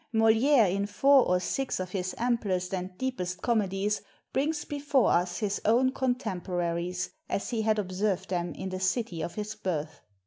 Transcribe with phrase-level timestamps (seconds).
[0.11, 4.01] Moliere in four or six of his amplest and deepest comedies
[4.33, 9.35] brings before us his own contemporaries as he had observed them in the city of
[9.35, 10.01] his birth.